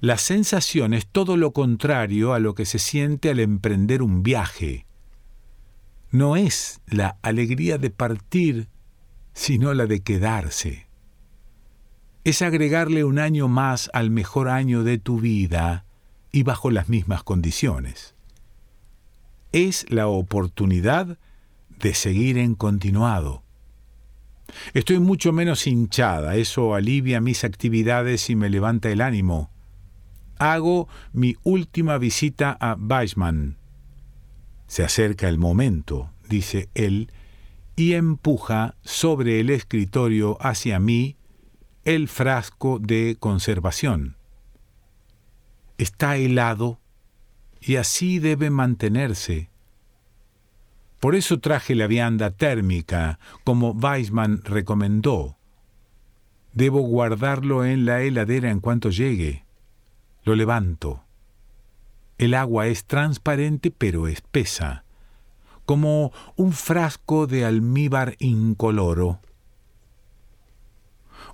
La 0.01 0.17
sensación 0.17 0.95
es 0.95 1.07
todo 1.07 1.37
lo 1.37 1.53
contrario 1.53 2.33
a 2.33 2.39
lo 2.39 2.55
que 2.55 2.65
se 2.65 2.79
siente 2.79 3.31
al 3.31 3.41
emprender 3.41 4.03
un 4.03 4.23
viaje. 4.23 4.87
No 6.11 6.37
es 6.37 6.81
la 6.87 7.19
alegría 7.23 7.77
de 7.77 7.91
partir 7.91 8.69
sino 9.35 9.75
la 9.75 9.87
de 9.87 10.01
quedarse. 10.01 10.87
es 12.25 12.41
agregarle 12.41 13.05
un 13.05 13.19
año 13.19 13.49
más 13.49 13.91
al 13.93 14.11
mejor 14.11 14.49
año 14.49 14.83
de 14.83 14.97
tu 14.97 15.21
vida 15.21 15.85
y 16.33 16.43
bajo 16.43 16.71
las 16.71 16.89
mismas 16.89 17.23
condiciones. 17.23 18.15
Es 19.53 19.85
la 19.91 20.07
oportunidad 20.07 21.19
de 21.79 21.95
seguir 21.95 22.39
en 22.39 22.55
continuado. 22.55 23.43
Estoy 24.73 25.01
mucho 25.01 25.33
menos 25.33 25.67
hinchada, 25.67 26.37
eso 26.37 26.75
alivia 26.75 27.21
mis 27.21 27.45
actividades 27.45 28.31
y 28.31 28.37
me 28.37 28.49
levanta 28.49 28.89
el 28.91 29.03
ánimo. 29.03 29.51
Hago 30.39 30.89
mi 31.13 31.37
última 31.43 31.99
visita 31.99 32.57
a 32.59 32.75
Weisman. 32.75 33.59
Se 34.67 34.83
acerca 34.83 35.29
el 35.29 35.39
momento, 35.39 36.11
dice 36.29 36.69
él, 36.75 37.11
y 37.77 37.95
empuja 37.95 38.77
sobre 38.83 39.41
el 39.41 39.51
escritorio 39.51 40.37
hacia 40.41 40.79
mí 40.79 41.17
el 41.85 42.09
frasco 42.09 42.79
de 42.79 43.17
conservación. 43.19 44.17
Está 45.77 46.17
helado 46.17 46.81
y 47.61 47.77
así 47.77 48.19
debe 48.19 48.51
mantenerse. 48.51 49.51
Por 51.01 51.15
eso 51.15 51.41
traje 51.41 51.75
la 51.75 51.87
vianda 51.87 52.31
térmica, 52.31 53.19
como 53.43 53.73
Weisman 53.73 54.43
recomendó. 54.45 55.37
Debo 56.55 56.81
guardarlo 56.81 57.65
en 57.65 57.85
la 57.85 58.01
heladera 58.03 58.51
en 58.51 58.61
cuanto 58.61 58.91
llegue. 58.91 59.45
Lo 60.23 60.35
levanto. 60.35 61.05
El 62.17 62.33
agua 62.33 62.69
es 62.69 62.87
transparente 62.87 63.71
pero 63.71 64.07
espesa, 64.07 64.84
como 65.65 66.13
un 66.37 66.53
frasco 66.53 67.27
de 67.27 67.45
almíbar 67.45 68.17
incoloro. 68.19 69.21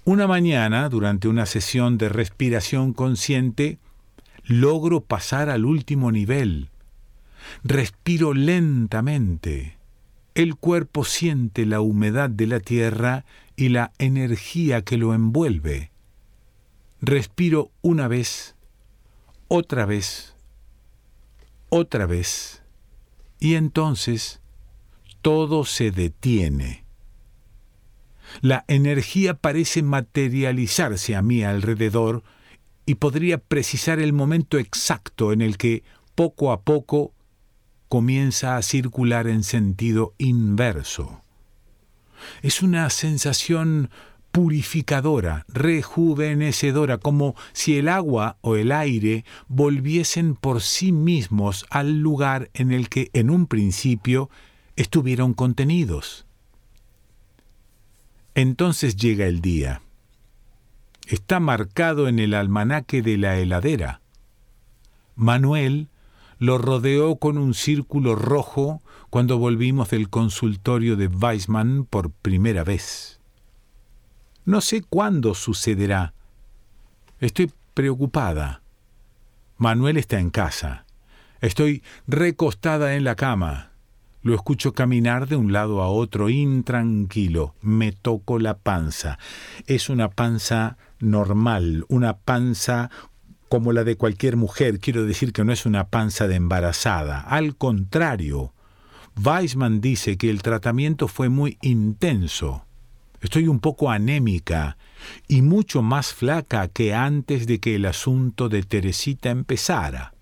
Una 0.04 0.26
mañana, 0.26 0.88
durante 0.88 1.28
una 1.28 1.46
sesión 1.46 1.98
de 1.98 2.08
respiración 2.08 2.92
consciente, 2.92 3.78
logro 4.44 5.02
pasar 5.02 5.50
al 5.50 5.64
último 5.64 6.10
nivel. 6.10 6.70
Respiro 7.62 8.34
lentamente. 8.34 9.76
El 10.34 10.56
cuerpo 10.56 11.04
siente 11.04 11.66
la 11.66 11.80
humedad 11.80 12.30
de 12.30 12.46
la 12.46 12.60
tierra 12.60 13.24
y 13.56 13.68
la 13.68 13.92
energía 13.98 14.82
que 14.82 14.96
lo 14.96 15.12
envuelve. 15.12 15.90
Respiro 17.02 17.70
una 17.82 18.08
vez, 18.08 18.54
otra 19.48 19.86
vez, 19.86 20.34
otra 21.68 22.06
vez, 22.06 22.59
y 23.40 23.54
entonces 23.54 24.40
todo 25.22 25.64
se 25.64 25.90
detiene. 25.90 26.84
La 28.42 28.64
energía 28.68 29.34
parece 29.34 29.82
materializarse 29.82 31.16
a 31.16 31.22
mi 31.22 31.42
alrededor 31.42 32.22
y 32.86 32.96
podría 32.96 33.38
precisar 33.38 33.98
el 33.98 34.12
momento 34.12 34.58
exacto 34.58 35.32
en 35.32 35.40
el 35.40 35.56
que, 35.56 35.82
poco 36.14 36.52
a 36.52 36.62
poco, 36.62 37.12
comienza 37.88 38.56
a 38.56 38.62
circular 38.62 39.26
en 39.26 39.42
sentido 39.42 40.14
inverso. 40.18 41.22
Es 42.42 42.62
una 42.62 42.88
sensación 42.90 43.90
purificadora, 44.30 45.44
rejuvenecedora, 45.48 46.98
como 46.98 47.34
si 47.52 47.76
el 47.78 47.88
agua 47.88 48.36
o 48.40 48.56
el 48.56 48.72
aire 48.72 49.24
volviesen 49.48 50.34
por 50.34 50.60
sí 50.60 50.92
mismos 50.92 51.66
al 51.70 52.00
lugar 52.00 52.50
en 52.54 52.72
el 52.72 52.88
que 52.88 53.10
en 53.12 53.30
un 53.30 53.46
principio 53.46 54.30
estuvieron 54.76 55.34
contenidos. 55.34 56.26
Entonces 58.34 58.96
llega 58.96 59.26
el 59.26 59.40
día. 59.40 59.82
Está 61.06 61.40
marcado 61.40 62.08
en 62.08 62.18
el 62.18 62.34
almanaque 62.34 63.02
de 63.02 63.18
la 63.18 63.36
heladera. 63.38 64.00
Manuel 65.16 65.88
lo 66.38 66.56
rodeó 66.56 67.16
con 67.16 67.36
un 67.36 67.52
círculo 67.52 68.14
rojo 68.14 68.80
cuando 69.10 69.38
volvimos 69.38 69.90
del 69.90 70.08
consultorio 70.08 70.96
de 70.96 71.08
Weisman 71.08 71.84
por 71.84 72.10
primera 72.10 72.64
vez. 72.64 73.19
No 74.44 74.60
sé 74.60 74.82
cuándo 74.82 75.34
sucederá. 75.34 76.14
Estoy 77.20 77.52
preocupada. 77.74 78.62
Manuel 79.58 79.96
está 79.96 80.18
en 80.18 80.30
casa. 80.30 80.86
Estoy 81.40 81.82
recostada 82.06 82.94
en 82.94 83.04
la 83.04 83.14
cama. 83.14 83.70
Lo 84.22 84.34
escucho 84.34 84.72
caminar 84.72 85.28
de 85.28 85.36
un 85.36 85.52
lado 85.52 85.82
a 85.82 85.88
otro 85.88 86.28
intranquilo. 86.28 87.54
Me 87.62 87.92
toco 87.92 88.38
la 88.38 88.58
panza. 88.58 89.18
Es 89.66 89.88
una 89.88 90.10
panza 90.10 90.76
normal, 90.98 91.84
una 91.88 92.18
panza 92.18 92.90
como 93.48 93.72
la 93.72 93.84
de 93.84 93.96
cualquier 93.96 94.36
mujer. 94.36 94.78
Quiero 94.78 95.04
decir 95.04 95.32
que 95.32 95.44
no 95.44 95.52
es 95.52 95.66
una 95.66 95.88
panza 95.88 96.28
de 96.28 96.36
embarazada. 96.36 97.20
Al 97.20 97.56
contrario, 97.56 98.52
Weisman 99.22 99.80
dice 99.80 100.16
que 100.16 100.30
el 100.30 100.42
tratamiento 100.42 101.08
fue 101.08 101.28
muy 101.28 101.58
intenso. 101.62 102.64
Estoy 103.20 103.48
un 103.48 103.60
poco 103.60 103.90
anémica 103.90 104.76
y 105.28 105.42
mucho 105.42 105.82
más 105.82 106.14
flaca 106.14 106.68
que 106.68 106.94
antes 106.94 107.46
de 107.46 107.60
que 107.60 107.74
el 107.76 107.86
asunto 107.86 108.48
de 108.48 108.62
Teresita 108.62 109.30
empezara. 109.30 110.14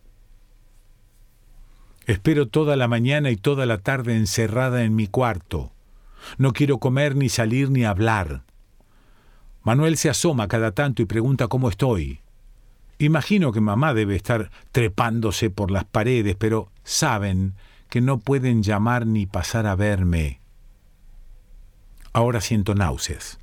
Espero 2.06 2.48
toda 2.48 2.74
la 2.74 2.88
mañana 2.88 3.30
y 3.30 3.36
toda 3.36 3.66
la 3.66 3.78
tarde 3.78 4.16
encerrada 4.16 4.82
en 4.82 4.96
mi 4.96 5.06
cuarto. 5.06 5.72
No 6.38 6.52
quiero 6.52 6.78
comer 6.78 7.14
ni 7.14 7.28
salir 7.28 7.70
ni 7.70 7.84
hablar. 7.84 8.42
Manuel 9.62 9.96
se 9.96 10.08
asoma 10.08 10.48
cada 10.48 10.72
tanto 10.72 11.02
y 11.02 11.04
pregunta 11.04 11.48
cómo 11.48 11.68
estoy. 11.68 12.20
Imagino 12.98 13.52
que 13.52 13.60
mamá 13.60 13.94
debe 13.94 14.16
estar 14.16 14.50
trepándose 14.72 15.50
por 15.50 15.70
las 15.70 15.84
paredes, 15.84 16.34
pero 16.36 16.72
saben 16.82 17.54
que 17.88 18.00
no 18.00 18.18
pueden 18.18 18.62
llamar 18.62 19.06
ni 19.06 19.26
pasar 19.26 19.66
a 19.66 19.76
verme. 19.76 20.40
Ahora 22.18 22.40
siento 22.40 22.74
náuseas. 22.74 23.38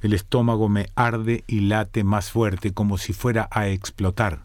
El 0.00 0.12
estómago 0.12 0.68
me 0.68 0.90
arde 0.94 1.42
y 1.48 1.62
late 1.62 2.04
más 2.04 2.30
fuerte 2.30 2.72
como 2.72 2.98
si 2.98 3.12
fuera 3.12 3.48
a 3.50 3.66
explotar. 3.66 4.44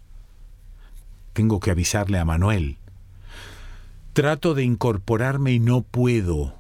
Tengo 1.34 1.60
que 1.60 1.70
avisarle 1.70 2.18
a 2.18 2.26
Manuel. 2.26 2.80
Trato 4.14 4.56
de 4.56 4.64
incorporarme 4.64 5.52
y 5.52 5.60
no 5.60 5.84
puedo. 5.84 6.56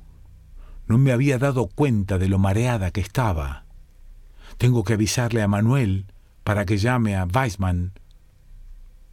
No 0.85 0.99
me 0.99 1.11
había 1.11 1.39
dado 1.39 1.65
cuenta 1.65 2.19
de 2.19 2.29
lo 2.29 2.37
mareada 2.37 2.91
que 2.91 3.01
estaba. 3.01 3.65
Tengo 4.59 4.83
que 4.83 4.93
avisarle 4.93 5.41
a 5.41 5.47
Manuel 5.47 6.05
para 6.43 6.67
que 6.67 6.77
llame 6.77 7.15
a 7.15 7.25
Weisman. 7.25 7.93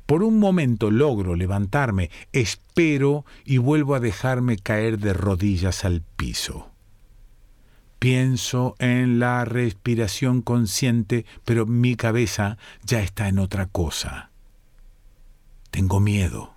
Por 0.05 0.23
un 0.23 0.39
momento 0.39 0.91
logro 0.91 1.37
levantarme, 1.37 2.11
espero 2.35 3.25
y 3.47 3.57
vuelvo 3.57 3.95
a 3.95 4.01
dejarme 4.01 4.59
caer 4.59 4.99
de 4.99 5.15
rodillas 5.15 5.87
al 5.87 6.03
piso. 6.03 6.72
Pienso 8.03 8.75
en 8.81 9.21
la 9.21 9.45
respiración 9.45 10.43
consciente, 10.43 11.25
pero 11.45 11.67
mi 11.67 11.95
cabeza 11.95 12.59
ya 12.85 13.01
está 13.01 13.29
en 13.29 13.39
otra 13.39 13.67
cosa. 13.67 14.33
Tengo 15.71 16.01
miedo. 16.01 16.53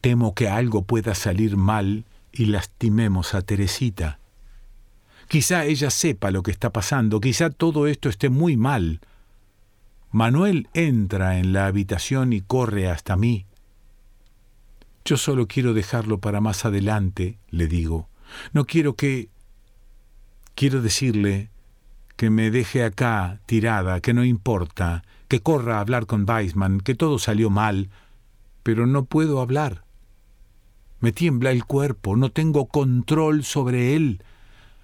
Temo 0.00 0.34
que 0.34 0.48
algo 0.48 0.84
pueda 0.84 1.14
salir 1.14 1.58
mal 1.58 2.06
y 2.32 2.46
lastimemos 2.46 3.34
a 3.34 3.42
Teresita. 3.42 4.20
Quizá 5.28 5.66
ella 5.66 5.90
sepa 5.90 6.30
lo 6.30 6.42
que 6.42 6.50
está 6.50 6.72
pasando, 6.72 7.20
quizá 7.20 7.50
todo 7.50 7.86
esto 7.86 8.08
esté 8.08 8.30
muy 8.30 8.56
mal. 8.56 9.00
Manuel 10.12 10.70
entra 10.72 11.38
en 11.38 11.52
la 11.52 11.66
habitación 11.66 12.32
y 12.32 12.40
corre 12.40 12.88
hasta 12.88 13.18
mí. 13.18 13.44
Yo 15.04 15.18
solo 15.18 15.46
quiero 15.46 15.74
dejarlo 15.74 16.20
para 16.20 16.40
más 16.40 16.64
adelante, 16.64 17.38
le 17.50 17.66
digo. 17.66 18.08
No 18.54 18.64
quiero 18.64 18.96
que... 18.96 19.28
Quiero 20.60 20.82
decirle 20.82 21.48
que 22.16 22.28
me 22.28 22.50
deje 22.50 22.84
acá 22.84 23.40
tirada, 23.46 24.00
que 24.00 24.12
no 24.12 24.26
importa, 24.26 25.04
que 25.26 25.40
corra 25.40 25.78
a 25.78 25.80
hablar 25.80 26.04
con 26.04 26.28
Weisman, 26.28 26.80
que 26.82 26.94
todo 26.94 27.18
salió 27.18 27.48
mal, 27.48 27.88
pero 28.62 28.86
no 28.86 29.06
puedo 29.06 29.40
hablar. 29.40 29.84
Me 30.98 31.12
tiembla 31.12 31.50
el 31.50 31.64
cuerpo, 31.64 32.14
no 32.14 32.30
tengo 32.30 32.66
control 32.66 33.42
sobre 33.42 33.96
él. 33.96 34.22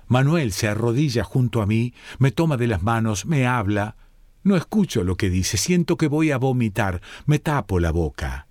Manuel 0.09 0.53
se 0.53 0.67
arrodilla 0.67 1.25
junto 1.25 1.61
a 1.61 1.67
mí, 1.67 1.93
me 2.19 2.31
toma 2.31 2.57
de 2.57 2.69
las 2.69 2.83
manos, 2.83 3.27
me 3.27 3.47
habla. 3.47 3.97
No 4.45 4.57
escucho 4.57 5.05
lo 5.05 5.17
que 5.17 5.29
dice, 5.29 5.59
siento 5.59 5.99
que 5.99 6.09
voy 6.09 6.31
a 6.31 6.39
vomitar, 6.39 7.03
me 7.27 7.39
tapo 7.39 7.81
la 7.81 7.91
boca. 7.91 8.47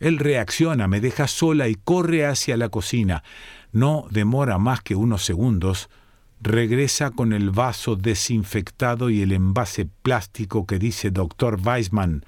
Él 0.00 0.16
reacciona, 0.18 0.88
me 0.88 1.02
deja 1.02 1.28
sola 1.28 1.68
y 1.68 1.74
corre 1.74 2.24
hacia 2.24 2.56
la 2.56 2.70
cocina. 2.70 3.24
No 3.72 4.06
demora 4.08 4.56
más 4.56 4.80
que 4.80 4.94
unos 4.94 5.22
segundos. 5.22 5.90
Regresa 6.42 7.10
con 7.10 7.32
el 7.32 7.50
vaso 7.50 7.94
desinfectado 7.94 9.10
y 9.10 9.22
el 9.22 9.30
envase 9.32 9.86
plástico 9.86 10.66
que 10.66 10.78
dice 10.78 11.10
Dr. 11.10 11.60
Weisman 11.64 12.24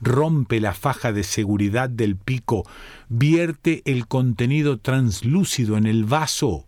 rompe 0.00 0.60
la 0.60 0.74
faja 0.74 1.12
de 1.12 1.22
seguridad 1.22 1.88
del 1.88 2.16
pico, 2.16 2.68
vierte 3.08 3.82
el 3.86 4.06
contenido 4.06 4.78
translúcido 4.78 5.78
en 5.78 5.86
el 5.86 6.04
vaso. 6.04 6.66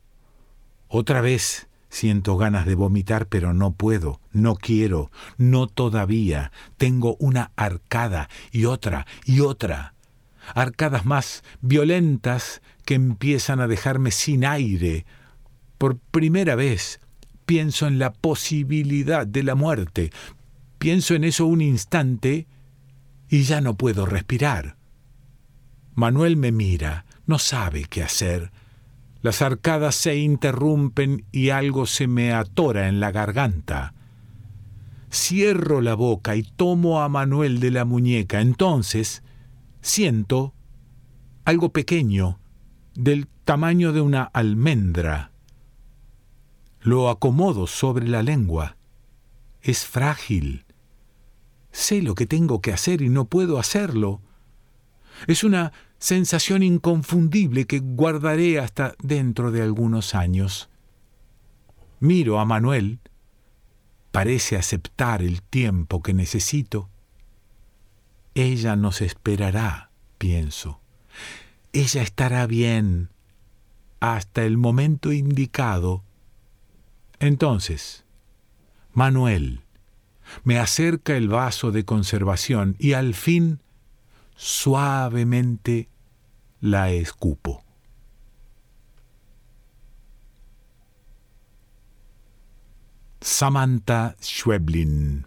Otra 0.89 1.21
vez 1.21 1.69
Siento 1.89 2.37
ganas 2.37 2.67
de 2.67 2.75
vomitar, 2.75 3.27
pero 3.27 3.55
no 3.55 3.73
puedo, 3.73 4.21
no 4.33 4.57
quiero, 4.57 5.11
no 5.39 5.67
todavía. 5.67 6.53
Tengo 6.77 7.17
una 7.21 7.53
arcada 7.57 8.29
y 8.53 8.67
otra 8.67 9.07
y 9.25 9.41
otra. 9.41 9.95
Arcadas 10.55 11.07
más 11.07 11.43
violentas 11.63 12.61
que 12.85 12.95
empiezan 12.95 13.61
a 13.61 13.67
dejarme 13.67 14.11
sin 14.11 14.45
aire. 14.45 15.07
Por 15.79 15.99
primera 15.99 16.55
vez 16.55 17.01
pienso 17.45 17.87
en 17.87 17.99
la 17.99 18.13
posibilidad 18.13 19.27
de 19.27 19.43
la 19.43 19.55
muerte. 19.55 20.11
Pienso 20.79 21.15
en 21.15 21.25
eso 21.25 21.47
un 21.47 21.61
instante 21.61 22.47
y 23.29 23.43
ya 23.43 23.61
no 23.61 23.77
puedo 23.77 24.07
respirar. 24.07 24.77
Manuel 25.95 26.37
me 26.37 26.53
mira, 26.53 27.07
no 27.27 27.39
sabe 27.39 27.85
qué 27.85 28.03
hacer. 28.03 28.53
Las 29.23 29.43
arcadas 29.43 29.95
se 29.95 30.17
interrumpen 30.17 31.25
y 31.33 31.51
algo 31.51 31.87
se 31.87 32.07
me 32.07 32.33
atora 32.33 32.89
en 32.89 33.01
la 33.01 33.11
garganta. 33.11 33.95
Cierro 35.11 35.81
la 35.81 35.95
boca 35.95 36.37
y 36.37 36.43
tomo 36.43 37.01
a 37.01 37.09
Manuel 37.09 37.59
de 37.59 37.71
la 37.71 37.85
muñeca. 37.85 38.41
Entonces 38.41 39.23
siento 39.81 40.55
algo 41.45 41.73
pequeño, 41.73 42.41
del 42.95 43.29
tamaño 43.45 43.93
de 43.93 44.01
una 44.01 44.25
almendra. 44.25 45.33
Lo 46.87 47.11
acomodo 47.11 47.67
sobre 47.67 48.07
la 48.07 48.23
lengua. 48.23 48.77
Es 49.61 49.85
frágil. 49.85 50.65
Sé 51.73 52.01
lo 52.01 52.15
que 52.15 52.27
tengo 52.27 52.61
que 52.61 52.73
hacer 52.73 53.03
y 53.03 53.09
no 53.09 53.25
puedo 53.25 53.59
hacerlo. 53.59 54.21
Es 55.27 55.43
una 55.43 55.73
sensación 55.99 56.63
inconfundible 56.63 57.67
que 57.67 57.81
guardaré 57.81 58.61
hasta 58.61 58.95
dentro 59.03 59.51
de 59.51 59.63
algunos 59.63 60.15
años. 60.15 60.71
Miro 61.99 62.39
a 62.39 62.45
Manuel, 62.45 63.01
parece 64.13 64.55
aceptar 64.55 65.23
el 65.23 65.43
tiempo 65.43 66.05
que 66.05 66.15
necesito. 66.15 66.89
Ella 68.37 68.77
nos 68.77 69.01
esperará, 69.01 69.91
pienso. 70.19 70.81
Ella 71.73 72.03
estará 72.03 72.47
bien 72.47 73.11
hasta 73.99 74.45
el 74.45 74.57
momento 74.57 75.11
indicado. 75.11 76.06
Entonces, 77.21 78.05
Manuel 78.93 79.63
me 80.45 80.59
acerca 80.59 81.17
el 81.17 81.29
vaso 81.29 81.71
de 81.71 81.85
conservación 81.85 82.77
y 82.79 82.93
al 82.93 83.15
fin 83.15 83.61
suavemente 84.35 85.89
la 86.61 86.91
escupo. 86.91 87.63
Samantha 93.21 94.17
Schweblin 94.21 95.27